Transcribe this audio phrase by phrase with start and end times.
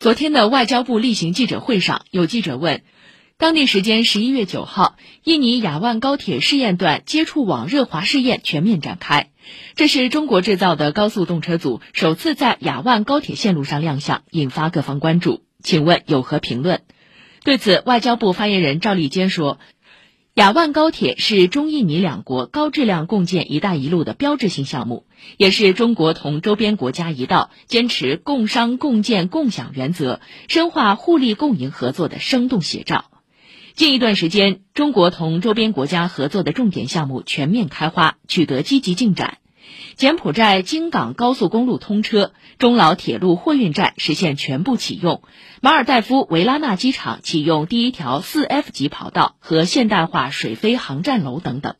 [0.00, 2.82] 昨天的外交部例行记者会上，有记者问，
[3.36, 9.30] 当地时间十一月九号，印尼雅万高铁试验段接触网热滑试验全面展开，
[9.74, 15.42] 这是中国制造的高速动车组首次在雅万高铁线路上亮相，引发各方关注。
[15.64, 16.82] 请问有何评论？
[17.42, 19.58] 对此，外交部发言人赵立坚说。
[20.38, 25.04] 雅万高铁是中印尼两国高质量共建“一带一路”的标志性项目，
[25.36, 33.06] 也是中国同周边国家一道坚持共商共建共享原则、深化互利共赢合作的生动写照。
[33.74, 39.38] 近一段时间，中国同周边国家合作的重点项目全面开花，取得积极进展。
[39.96, 45.22] 柬埔寨京港高速公路通车，中老铁路货运站实现全部启用，
[45.60, 51.74] 马尔代夫维拉纳机场启用第一条四 F 级跑道和现代化水飞航站楼等等。